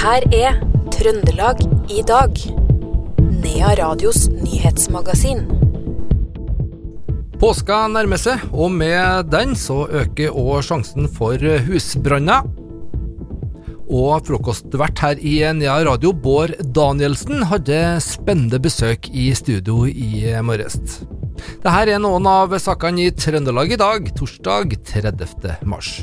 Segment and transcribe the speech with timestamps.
[0.00, 0.54] her er
[0.94, 1.58] Trøndelag
[1.92, 2.38] i dag.
[3.42, 5.42] Nea Radios nyhetsmagasin.
[7.40, 11.36] Påska nærmer seg, og med den så øker òg sjansen for
[11.66, 12.48] husbranner.
[13.90, 20.80] Og frokostvert her i Nea Radio, Bård Danielsen, hadde spennende besøk i studio i morges.
[21.60, 25.58] Dette er noen av sakene i Trøndelag i dag, torsdag 30.
[25.68, 25.98] mars.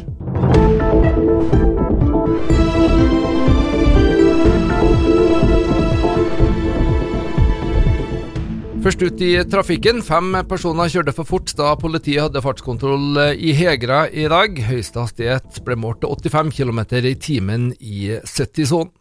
[8.87, 9.97] Først ut i trafikken.
[9.99, 14.61] Fem personer kjørte for fort da politiet hadde fartskontroll i Hegra i dag.
[14.63, 18.93] Høyeste hastighet ble målt til 85 km i timen i 70-sonen.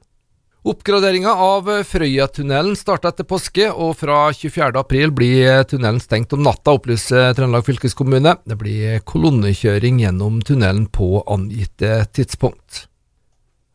[0.66, 7.30] Oppgraderinga av Frøyatunnelen starta etter påske, og fra 24.4 blir tunnelen stengt om natta, opplyser
[7.38, 8.34] Trøndelag fylkeskommune.
[8.42, 12.88] Det blir kolonnekjøring gjennom tunnelen på angitte tidspunkt.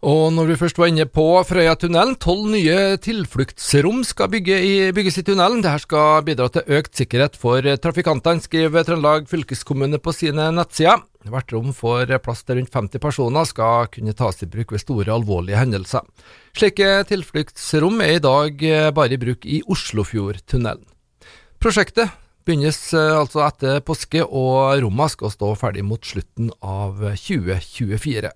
[0.02, 5.19] Og når vi først var inne på Frøyatunnelen, tolv nye tilfluktsrom skal bygge i, bygges
[5.21, 5.61] i tunnelen.
[5.61, 11.05] Dette skal bidra til økt sikkerhet for trafikantene, skriver Trøndelag fylkeskommune på sine nettsider.
[11.29, 15.13] Hvert rom får plass til rundt 50 personer, skal kunne tas i bruk ved store
[15.13, 16.09] alvorlige hendelser.
[16.57, 20.88] Slike tilfluktsrom er i dag bare i bruk i Oslofjordtunnelen.
[21.61, 22.09] Prosjektet
[22.41, 28.33] begynnes altså etter påske, og rommene skal stå ferdig mot slutten av 2024.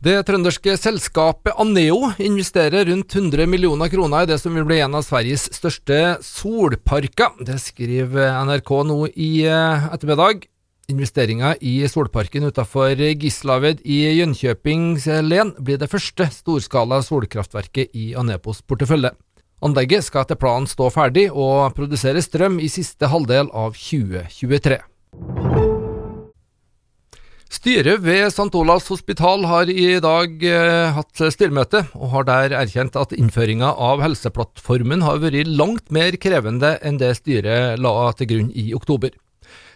[0.00, 4.96] Det trønderske selskapet Aneo investerer rundt 100 millioner kroner i det som vil bli en
[4.96, 7.34] av Sveriges største solparker.
[7.44, 10.46] Det skriver NRK nå i eh, ettermiddag.
[10.88, 18.64] Investeringa i solparken utenfor Gislaved i Jönköpings len blir det første storskala solkraftverket i Anepos
[18.64, 19.12] portefølje.
[19.60, 24.80] Anlegget skal etter planen stå ferdig og produsere strøm i siste halvdel av 2023.
[27.50, 28.54] Styret ved St.
[28.54, 34.04] Olavs hospital har i dag eh, hatt styremøte, og har der erkjent at innføringa av
[34.04, 39.16] Helseplattformen har vært langt mer krevende enn det styret la til grunn i oktober.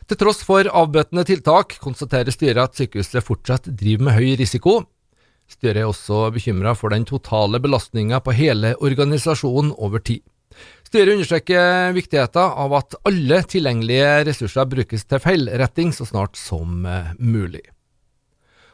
[0.06, 4.76] Til tross for avbøtende tiltak konstaterer styret at sykehuset fortsatt driver med høy risiko.
[5.50, 10.22] Styret er også bekymra for den totale belastninga på hele organisasjonen over tid.
[10.86, 17.14] Styret understreker viktigheten av at alle tilgjengelige ressurser brukes til feilretting så snart som eh,
[17.18, 17.64] mulig.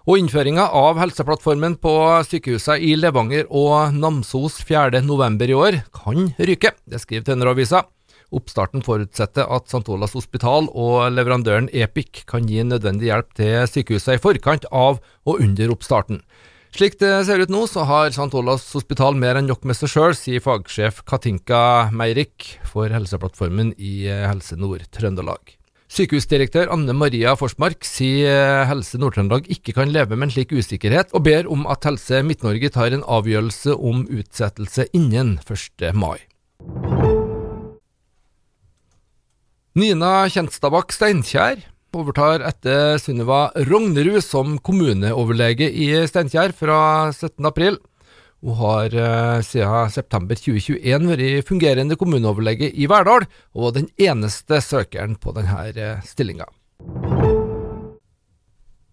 [0.08, 1.94] Og Innføringa av Helseplattformen på
[2.26, 5.40] sykehusene i Levanger og Namsos 4.11.
[5.46, 7.84] i år kan ryke, det skriver Trønderavisa.
[8.30, 9.82] Oppstarten forutsetter at St.
[9.90, 15.42] Olavs hospital og leverandøren Epic kan gi nødvendig hjelp til sykehusene i forkant av og
[15.42, 16.22] under oppstarten.
[16.70, 18.30] Slik det ser ut nå, så har St.
[18.38, 24.06] Olavs hospital mer enn nok med seg sjøl, sier fagsjef Katinka Meirik for Helseplattformen i
[24.06, 25.56] Helse Nord-Trøndelag.
[25.90, 31.26] Sykehusdirektør Anne Maria Forsmark sier Helse Nord-Trøndelag ikke kan leve med en slik usikkerhet, og
[31.26, 35.90] ber om at Helse Midt-Norge tar en avgjørelse om utsettelse innen 1.
[35.98, 36.22] mai.
[39.74, 41.66] Nina Kjenstadbakk Steinkjer
[41.98, 46.78] overtar etter Sunniva Rognerud som kommuneoverlege i Steinkjer fra
[47.12, 47.46] 17.
[47.48, 47.78] april.
[48.40, 55.18] Hun har uh, siden september 2021 vært fungerende kommuneoverlege i Verdal, og den eneste søkeren
[55.20, 56.48] på denne uh, stillinga.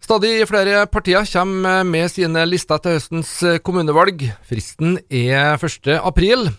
[0.03, 4.23] Stadig flere partier kommer med sine lister til høstens kommunevalg.
[4.47, 5.91] Fristen er 1.
[5.99, 6.49] april.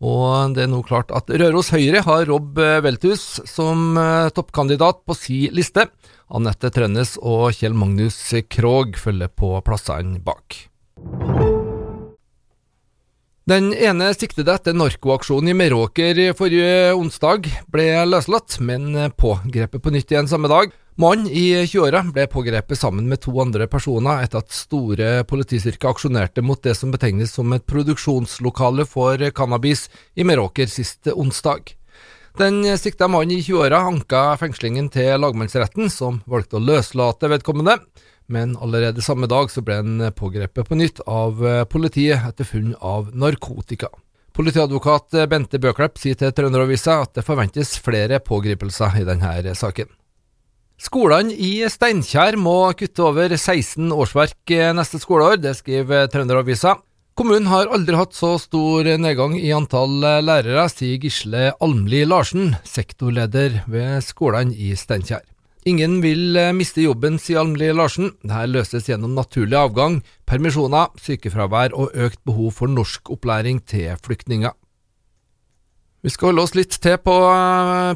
[0.00, 5.16] Og det er nå klart at Røros Høyre har Rob Welthus som eh, toppkandidat på
[5.16, 5.84] si liste.
[6.32, 8.16] Anette Trønnes og Kjell Magnus
[8.48, 10.56] Krogh følger på plassene bak.
[13.50, 20.14] Den ene siktede etter narkoaksjonen i Meråker forrige onsdag ble løslatt, men pågrepet på nytt
[20.14, 20.70] igjen samme dag.
[21.00, 26.42] Mannen i 20-åra ble pågrepet sammen med to andre personer etter at store politistyrker aksjonerte
[26.44, 31.72] mot det som betegnes som et produksjonslokale for cannabis i Meråker sist onsdag.
[32.36, 37.78] Den sikta mannen i 20-åra anka fengslingen til lagmannsretten, som valgte å løslate vedkommende
[38.30, 41.40] men allerede samme dag så ble han pågrepet på nytt av
[41.72, 43.88] politiet etter funn av narkotika.
[44.36, 49.88] Politiadvokat Bente Bøklepp sier til Trønderavisa at det forventes flere pågripelser i denne saken.
[50.80, 56.78] Skolene i Steinkjer må kutte over 16 årsverk eh, neste skoleår, det skriver Trønderavisa.
[57.20, 63.58] Kommunen har aldri hatt så stor nedgang i antall lærere, sier Gisle Almli Larsen, sektorleder
[63.68, 65.20] ved skolene i Steinkjer.
[65.68, 68.14] Ingen vil eh, miste jobben, sier Almli Larsen.
[68.24, 74.56] Dette løses gjennom naturlig avgang, permisjoner, sykefravær og økt behov for norskopplæring til flyktninger.
[76.00, 77.14] Vi skal holde oss litt til på,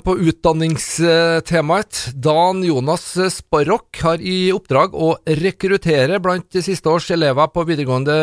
[0.04, 2.00] på utdanningstemaet.
[2.12, 8.18] Dan Jonas Sparrok har i oppdrag å rekruttere blant de siste års elever på videregående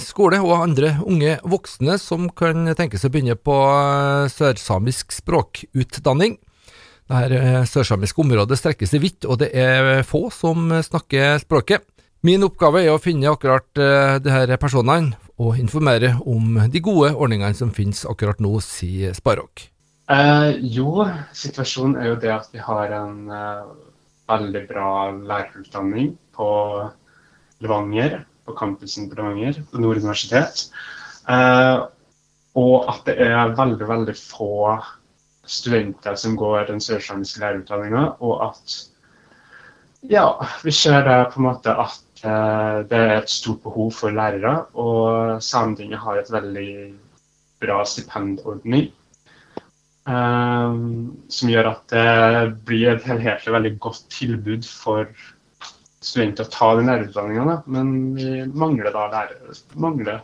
[0.00, 3.60] skole og andre unge voksne som kan tenke seg å begynne på
[4.32, 6.38] sørsamisk språkutdanning.
[7.12, 11.84] Dette sørsamiske området strekker seg vidt, og det er få som snakker språket.
[12.24, 17.56] Min oppgave er å finne akkurat de her personene og informere om de gode ordningene
[17.56, 19.64] som finnes akkurat nå, sier Sparok.
[20.10, 21.06] Eh, jo,
[21.36, 23.70] situasjonen er jo det at vi har en eh,
[24.30, 26.50] veldig bra lærerutdanning på
[27.64, 30.68] Levanger, på campusen på Levanger, på Nord universitet.
[32.60, 34.80] og at det er veldig, veldig få
[35.46, 38.76] studenter som går den sørsamiske lærerutdanninga, og at
[40.10, 40.26] ja,
[40.64, 44.66] vi ser det på en måte at Eh, det er et stort behov for lærere,
[44.76, 46.70] og Sametinget har et veldig
[47.60, 48.90] bra stipendordning.
[50.10, 55.04] Um, som gjør at det blir et helhetlig veldig godt tilbud for
[56.00, 60.22] studenter å ta den lærerutdanninga, men vi mangler da lærere, mangler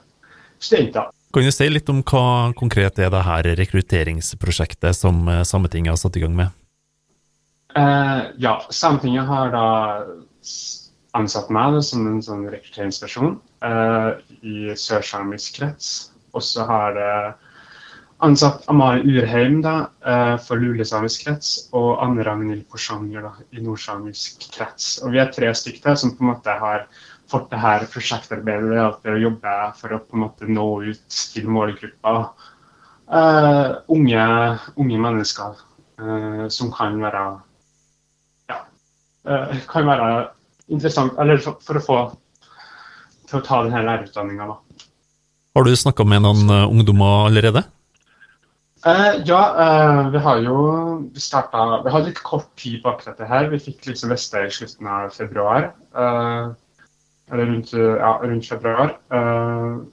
[0.58, 1.12] studenter.
[1.36, 6.00] Kan du si litt om hva konkret er det her rekrutteringsprosjektet som eh, Sametinget har
[6.00, 6.54] satt i gang med?
[8.40, 9.66] Ja, Sametinget har da
[11.16, 15.90] ansatt meg som en sånn rekrutteringsperson uh, i sørsamisk krets.
[16.36, 17.12] Og så har det
[18.24, 24.96] ansatt Amalie Urheim da, uh, for lulesamisk krets, og Anne Ragnhild Porsanger i nordsamisk krets.
[25.02, 26.86] Og vi er tre stykker som på en måte har
[27.30, 28.70] fått det her prosjektarbeidet
[29.02, 32.18] ved å jobbe for å på en måte nå ut til målgruppa.
[33.06, 34.22] Uh, unge,
[34.76, 35.64] unge, mennesker
[36.52, 37.20] som kan være
[38.50, 38.56] ja,
[39.70, 40.08] kan være
[40.72, 41.98] interessant, eller for, for, å få
[43.26, 44.58] til å ta denne lærerutdanninga.
[45.56, 47.64] Har du snakka med noen uh, ungdommer allerede?
[48.86, 50.56] Uh, ja, uh, vi har jo
[51.18, 53.48] starta Vi har litt kort tid bak dette her.
[53.50, 55.72] Vi fikk liksom vite i slutten av februar.
[57.26, 58.92] eller rundt, ja, rundt februar.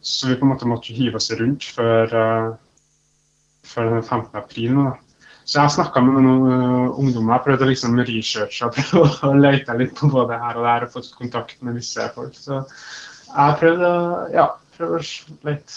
[0.01, 2.11] så vi på en måte måtte hive oss rundt før,
[3.65, 4.35] før den 15.
[4.37, 4.75] april.
[4.75, 4.93] nå da.
[5.43, 7.43] Så jeg har snakka med noen uh, ungdommer.
[7.43, 8.73] prøvd å liksom researche og
[9.29, 12.33] å lete litt på både her og der og fått kontakt med visse folk.
[12.39, 12.53] Så
[13.33, 13.89] jeg prøvde
[14.35, 14.47] ja,
[14.77, 15.03] prøvde
[15.49, 15.69] litt.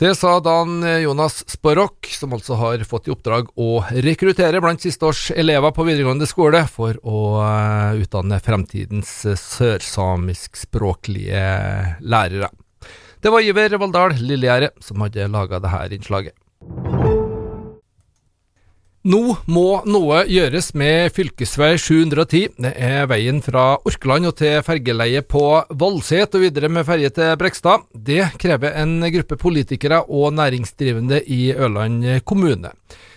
[0.00, 5.28] Det sa Dan Jonas Sporok, som altså har fått i oppdrag å rekruttere blant sisteårs
[5.36, 11.44] elever på videregående skole for å uh, utdanne fremtidens sørsamiskspråklige
[12.00, 12.48] lærere.
[13.20, 16.39] Det var Iver Valldal Lillegjerde som hadde laga dette innslaget.
[19.00, 22.50] Nå må noe gjøres med fylkesvei 710.
[22.60, 25.40] Det er veien fra Orkland og til fergeleiet på
[25.80, 27.86] Valset og videre med ferje til Brekstad.
[27.96, 32.74] Det krever en gruppe politikere og næringsdrivende i Ørland kommune.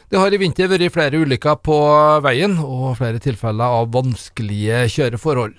[0.08, 1.78] Det har i vinter vært flere ulykker på
[2.24, 5.58] veien, og flere tilfeller av vanskelige kjøreforhold.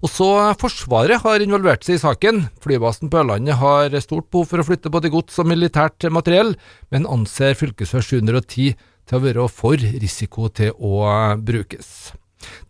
[0.00, 2.46] Også Forsvaret har involvert seg i saken.
[2.64, 6.54] Flybasen på Ørlandet har stort behov for å flytte både gods og militært materiell,
[6.88, 7.74] men anser fv.
[7.84, 8.72] 710
[9.10, 11.02] til å være for risiko til å
[11.42, 12.12] brukes.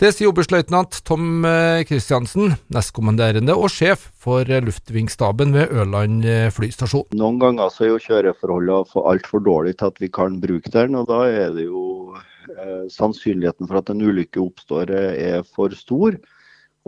[0.01, 1.45] Det sier oberstløytnant Tom
[1.87, 7.07] Kristiansen, eh, nestkommanderende og sjef for luftvingstaben ved Ørland eh, flystasjon.
[7.21, 11.07] Noen ganger så er jo kjøreforholdene altfor dårlige til at vi kan bruke den, og
[11.13, 11.85] da er det jo
[12.17, 16.19] eh, sannsynligheten for at en ulykke oppstår eh, er for stor.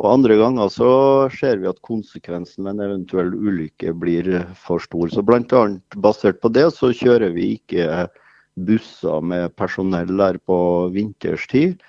[0.00, 0.90] Og andre ganger så
[1.36, 5.12] ser vi at konsekvensen med en eventuell ulykke blir for stor.
[5.12, 5.62] Så bl.a.
[6.00, 8.08] basert på det så kjører vi ikke
[8.56, 10.58] busser med personell der på
[10.92, 11.80] vinterstid.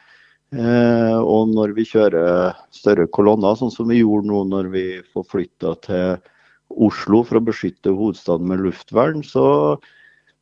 [0.53, 5.74] Eh, og når vi kjører større kolonner, sånn som vi gjorde nå når vi forflytta
[5.86, 6.22] til
[6.74, 9.77] Oslo for å beskytte hovedstaden med luftvern, så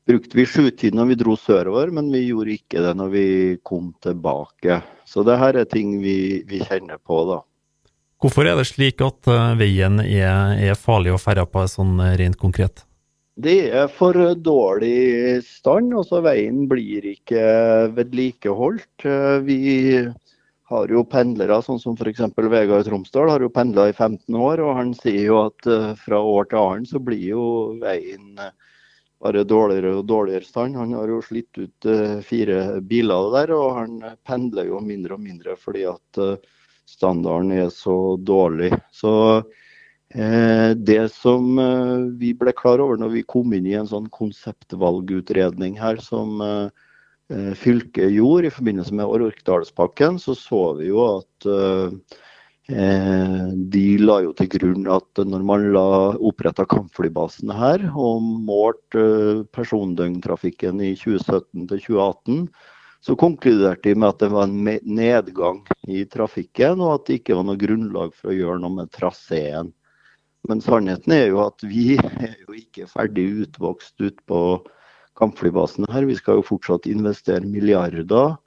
[0.07, 3.25] brukte vi sjutid når vi dro sørover, men vi gjorde ikke det når vi
[3.67, 4.81] kom tilbake.
[5.07, 7.41] Så det her er ting vi, vi kjenner på, da.
[8.21, 12.13] Hvorfor er det slik at uh, veien er, er farlig å ferde på sånn uh,
[12.19, 12.83] rent konkret?
[13.39, 15.93] Det er for dårlig stand.
[15.95, 17.45] altså Veien blir ikke
[17.95, 19.05] vedlikeholdt.
[19.47, 19.61] Vi
[20.71, 22.21] har jo pendlere, sånn som f.eks.
[22.51, 24.63] Vegard Tromsdal, har jo pendla i 15 år.
[24.63, 27.45] og Han sier jo at eh, fra år til annet så blir jo
[27.81, 28.53] veien eh,
[29.21, 30.79] bare dårligere og dårligere stand.
[30.79, 33.97] Han har jo slitt ut eh, fire biler der, og han
[34.27, 36.23] pendler jo mindre og mindre fordi at
[36.89, 38.71] standarden er så dårlig.
[38.91, 39.11] Så
[40.11, 45.77] det som eh, vi ble klar over når vi kom inn i en sånn konseptvalgutredning
[45.79, 51.49] her, som eh, fylket gjorde i forbindelse med Orkdalspakken, så så vi jo at
[52.71, 59.01] Eh, de la jo til grunn at når man la oppretta kampflybasen her og målte
[59.01, 62.45] eh, persondøgntrafikken i 2017 til 2018,
[63.01, 67.39] så konkluderte de med at det var en nedgang i trafikken, og at det ikke
[67.39, 69.73] var noe grunnlag for å gjøre noe med traseen.
[70.49, 74.39] Men sannheten er jo at vi er jo ikke ferdig utvokst ut på
[75.19, 76.07] kampflybasen her.
[76.09, 78.37] Vi skal jo fortsatt investere milliarder.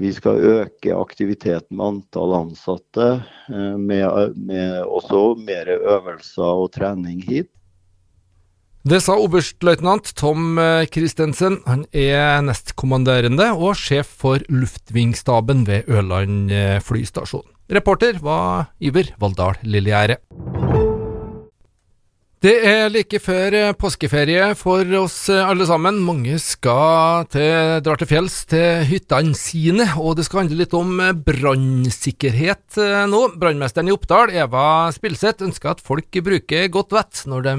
[0.00, 3.08] Vi skal øke aktiviteten med antall ansatte,
[3.52, 7.50] eh, med, med også mer øvelser og trening hit.
[8.82, 11.60] Det sa oberstløytnant Tom eh, Christensen.
[11.68, 17.46] Han er nestkommanderende og sjef for luftvingstaben ved Ørland eh, flystasjon.
[17.72, 20.18] Reporter var Iver Valldal Lillegjerde.
[22.42, 26.00] Det er like før eh, påskeferie for oss eh, alle sammen.
[26.02, 30.90] Mange skal til, drar til fjells til hyttene sine, og det skal handle litt om
[30.98, 32.80] eh, brannsikkerhet
[33.12, 33.20] nå.
[33.38, 37.54] Brannmesteren i Oppdal, Eva Spilseth, ønsker at folk bruker godt vett når de,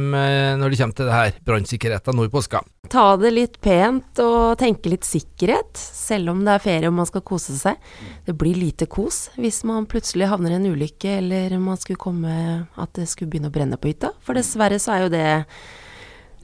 [0.59, 2.65] når de kommer til det her brannsikkerheten nå i påska.
[2.91, 7.07] Ta det litt pent og tenke litt sikkerhet, selv om det er ferie og man
[7.07, 7.79] skal kose seg.
[8.27, 12.35] Det blir lite kos hvis man plutselig havner i en ulykke eller man skulle komme
[12.75, 14.11] at det skulle begynne å brenne på hytta.
[14.19, 15.27] For dessverre så er jo det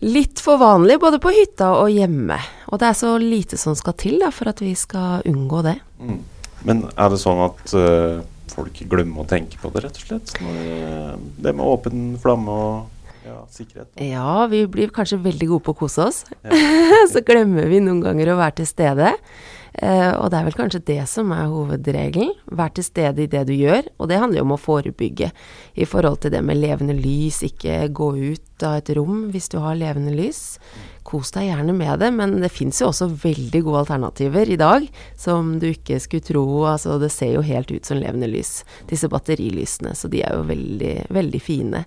[0.05, 2.37] litt for vanlig både på hytta og hjemme.
[2.71, 5.77] Og det er så lite som skal til da, for at vi skal unngå det.
[5.99, 6.21] Mm.
[6.67, 8.21] Men er det sånn at uh,
[8.51, 10.33] folk glemmer å tenke på det, rett og slett?
[10.43, 13.91] Når, uh, det med åpen flamme og ja, sikkerhet?
[13.93, 14.07] Da.
[14.07, 16.25] Ja, vi blir kanskje veldig gode på å kose oss.
[16.43, 16.59] Ja.
[17.13, 19.15] så glemmer vi noen ganger å være til stede.
[19.77, 22.33] Uh, og det er vel kanskje det som er hovedregelen.
[22.57, 23.85] Vær til stede i det du gjør.
[23.99, 25.31] Og det handler jo om å forebygge
[25.77, 27.43] i forhold til det med levende lys.
[27.45, 30.57] Ikke gå ut av et rom hvis du har levende lys.
[31.09, 34.85] Kos deg gjerne med det, men det fins jo også veldig gode alternativer i dag
[35.17, 36.45] som du ikke skulle tro.
[36.69, 38.59] Altså, det ser jo helt ut som levende lys,
[38.91, 39.95] disse batterilysene.
[39.97, 41.85] Så de er jo veldig, veldig fine.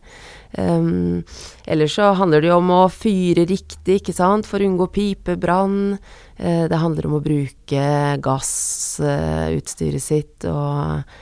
[0.59, 1.23] Um,
[1.65, 5.97] ellers så handler det jo om å fyre riktig, ikke sant, for å unngå pipebrann.
[6.37, 7.85] Uh, det handler om å bruke
[8.25, 11.21] gassutstyret uh, sitt og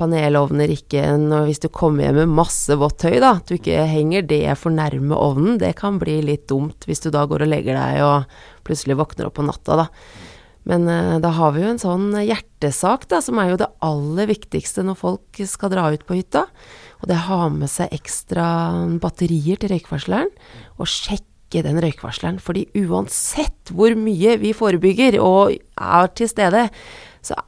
[0.00, 3.34] panelovner ikke når hvis du kommer hjem med masse vått tøy, da.
[3.36, 5.60] At du ikke henger det for nærme ovnen.
[5.60, 9.28] Det kan bli litt dumt hvis du da går og legger deg og plutselig våkner
[9.28, 9.88] opp på natta, da.
[10.68, 14.28] Men uh, da har vi jo en sånn hjertesak, da, som er jo det aller
[14.28, 16.46] viktigste når folk skal dra ut på hytta.
[17.00, 18.46] Og det har med seg ekstra
[19.00, 20.32] batterier til røykvarsleren,
[20.76, 22.40] og sjekke den røykvarsleren.
[22.42, 26.68] Fordi uansett hvor mye vi forebygger og er til stede,
[27.24, 27.38] så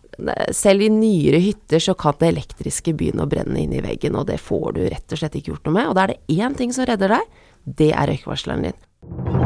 [0.53, 4.29] selv i nyere hytter så kan det elektriske begynne å brenne inn i veggen, og
[4.29, 5.89] det får du rett og slett ikke gjort noe med.
[5.91, 9.42] Og da er det én ting som redder deg, det er røykvarsleren din.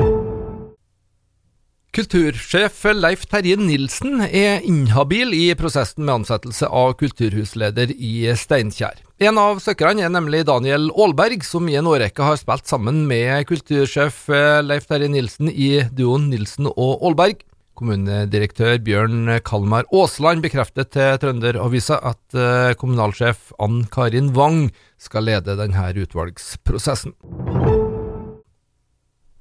[1.97, 8.99] Kultursjef Leif Terje Nilsen er inhabil i prosessen med ansettelse av kulturhusleder i Steinkjer.
[9.17, 13.49] En av søkerne er nemlig Daniel Aalberg, som i en årrekke har spilt sammen med
[13.49, 14.27] kultursjef
[14.67, 17.41] Leif Terje Nilsen i duoen Nilsen og Aalberg.
[17.81, 24.67] Kommunedirektør Bjørn Kalmar Aasland bekreftet til Trønderavisa at eh, kommunalsjef Ann Karin Wang
[25.01, 27.17] skal lede denne utvalgsprosessen.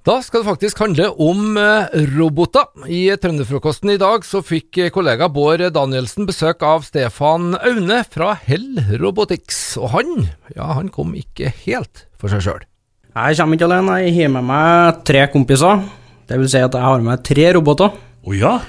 [0.06, 2.68] Da skal det faktisk handle om eh, roboter.
[2.86, 8.84] I Trønderfrokosten i dag så fikk kollega Bård Danielsen besøk av Stefan Aune fra Hell
[9.02, 9.58] Robotics.
[9.82, 12.68] Og han, ja, han kom ikke helt for seg sjøl.
[13.16, 15.82] Jeg kommer ikke alene, jeg har med meg tre kompiser.
[16.30, 17.98] Det vil si at jeg har med tre roboter.
[18.30, 18.60] Oh, ja?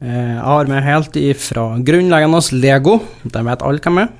[0.00, 4.10] Eh, jeg har med helt ifra grunnleggende Lego, de vet alle hvem er.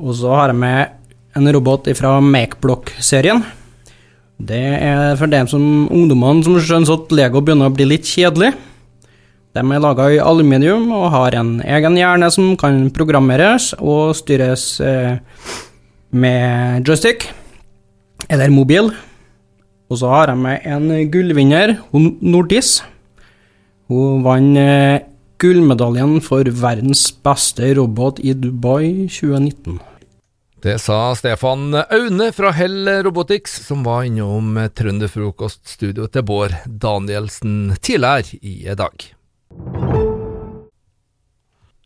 [0.00, 3.44] Og så har jeg med en robot fra Makeblock-serien.
[4.36, 8.52] Det er for dem som ungdommene som skjønner at Lego begynner å bli litt kjedelig.
[9.56, 14.74] De er laga i aluminium og har en egen hjerne som kan programmeres og styres
[14.84, 15.16] eh,
[16.12, 17.24] med joystick
[18.28, 18.92] eller mobil.
[19.88, 21.76] Og så har jeg med en gullvinner,
[22.20, 22.82] Nordis.
[23.88, 25.00] Hun vant eh,
[25.40, 29.80] gullmedaljen for verdens beste robot i Dubai 2019.
[30.66, 38.40] Det sa Stefan Aune fra Hell Robotics, som var innom Trønderfrokoststudioet til Bård Danielsen tidligere
[38.42, 39.04] i dag.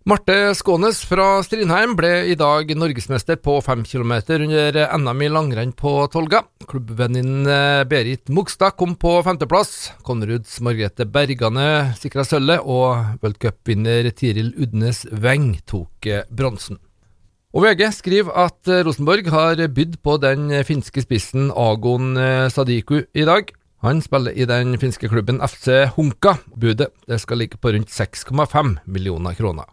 [0.08, 5.76] Marte Skånes fra Strindheim ble i dag norgesmester på fem kilometer under NM i langrenn
[5.76, 6.46] på Tolga.
[6.64, 9.90] Klubbvenninnen Berit Mogstad kom på femteplass.
[10.00, 16.80] Konrads Margrethe Bergane sikra sølvet, og worldcupvinner Tiril Udnes Weng tok bronsen.
[17.50, 22.14] Og VG skriver at Rosenborg har bydd på den finske spissen Agon
[22.52, 23.50] Sadiku i dag.
[23.82, 26.36] Han spiller i den finske klubben FC Hunka.
[26.54, 29.66] Budet det skal ligge på rundt 6,5 millioner kroner.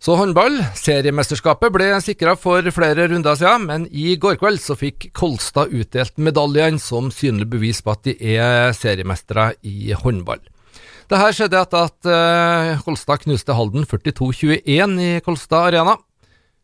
[0.00, 0.58] Så håndball.
[0.76, 6.18] Seriemesterskapet ble sikra for flere runder siden, men i går kveld så fikk Kolstad utdelt
[6.20, 10.42] medaljene som synlig bevis på at de er seriemestere i håndball.
[11.06, 15.96] Det her skjedde etter at uh, Kolstad knuste Halden 42-21 i Kolstad Arena.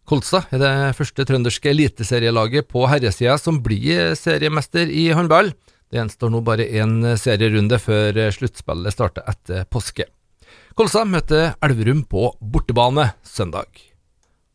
[0.09, 5.53] Kolstad er det første trønderske eliteserielaget på herresida som blir seriemester i håndball.
[5.93, 10.09] Det gjenstår nå bare én serierunde før sluttspillet starter etter påske.
[10.75, 13.69] Kolstad møter Elverum på bortebane søndag.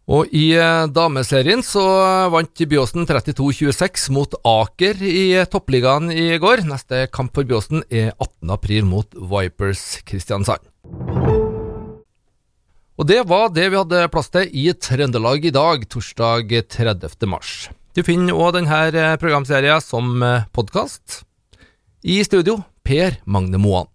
[0.08, 1.84] Og i eh, dameserien så
[2.32, 6.63] vant Byåsen 32-26 mot Aker i toppligaen i går.
[6.68, 10.63] Neste kamp for Byåsen er 18.4 mot Vipers Kristiansand.
[12.98, 17.27] Og det var det vi hadde plass til i Trøndelag i dag, torsdag 30.
[17.30, 17.68] mars.
[17.94, 20.18] Du finner òg denne programserien som
[20.50, 21.22] podkast.
[22.01, 23.86] I studio Per Magne Moan.